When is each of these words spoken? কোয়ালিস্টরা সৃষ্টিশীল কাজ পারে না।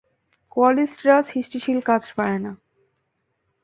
কোয়ালিস্টরা 0.51 1.15
সৃষ্টিশীল 1.23 1.79
কাজ 1.81 2.03
পারে 2.17 2.37
না। 2.39 2.51